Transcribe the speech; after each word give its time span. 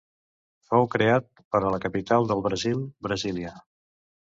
Fou 0.71 0.87
creat 0.95 1.27
per 1.57 1.61
a 1.67 1.69
la 1.75 1.81
capital 1.85 2.27
del 2.33 2.43
Brasil, 2.49 2.83
Brasília. 3.11 3.57